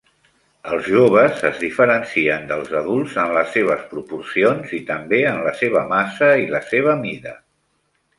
Els 0.75 0.85
joves 0.91 1.41
es 1.49 1.57
diferencien 1.63 2.47
dels 2.51 2.71
adults 2.79 3.13
en 3.23 3.33
les 3.39 3.51
seves 3.57 3.83
proporcions 3.91 4.73
i 4.79 4.81
també 4.89 5.21
en 5.33 5.37
la 5.49 5.53
seva 5.61 5.85
massa 5.93 6.31
i 6.45 6.49
la 6.55 6.63
seva 6.73 6.97
mida. 7.03 7.35